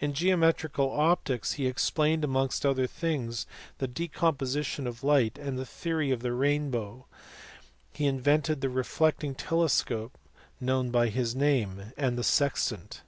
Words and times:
In 0.00 0.14
geometrical 0.14 0.90
optics, 0.90 1.52
he 1.60 1.66
explained 1.66 2.24
amongst 2.24 2.64
other 2.64 2.86
things 2.86 3.44
the 3.76 3.86
decomposition 3.86 4.86
of 4.86 5.04
light 5.04 5.36
and 5.36 5.58
the 5.58 5.66
theory 5.66 6.10
of 6.10 6.20
the 6.20 6.32
rainbow; 6.32 7.04
he 7.92 8.06
invented 8.06 8.62
the 8.62 8.70
reflecting 8.70 9.34
telescope 9.34 10.16
known 10.58 10.90
by 10.90 11.08
his 11.10 11.36
name, 11.36 11.92
and 11.98 12.16
the 12.16 12.24
sextant. 12.24 13.02